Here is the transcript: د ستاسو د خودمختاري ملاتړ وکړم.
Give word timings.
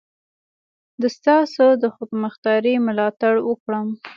د 1.01 1.03
ستاسو 1.17 1.65
د 1.81 1.83
خودمختاري 1.95 2.75
ملاتړ 2.87 3.33
وکړم. 3.49 3.87